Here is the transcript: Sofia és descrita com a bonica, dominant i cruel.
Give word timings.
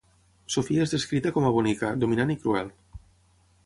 Sofia 0.53 0.85
és 0.85 0.95
descrita 0.95 1.33
com 1.37 1.47
a 1.51 1.53
bonica, 1.59 1.93
dominant 2.05 2.37
i 2.39 2.41
cruel. 2.43 2.77